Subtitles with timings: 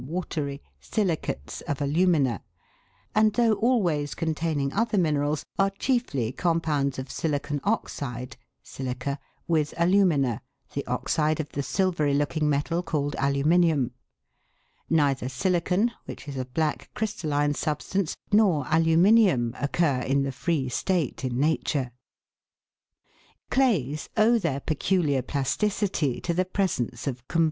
[0.07, 2.41] watery silicates of alumina,
[3.13, 9.75] and though al ways containing other minerals, are chiefly compounds of silicon oxide (silica) with
[9.77, 10.41] alumina,
[10.73, 13.91] the oxide of the silvery looking metal called aluminium;
[14.89, 21.15] neither silicon, which is a black crystalline substance, nor aluminium, occur in the free n8
[21.15, 21.89] THE
[24.17, 24.45] WORLDS
[25.35, 25.67] LUMBER
[27.29, 27.39] ROOM.